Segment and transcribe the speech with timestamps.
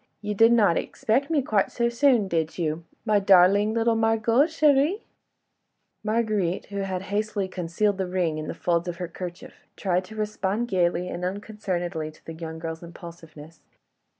[0.19, 5.01] You did not expect me quite so soon, did you, my darling little Margot chérie?"
[6.03, 10.15] Marguerite, who had hastily concealed the ring in the folds of her kerchief, tried to
[10.15, 13.61] respond gaily and unconcernedly to the young girl's impulsiveness.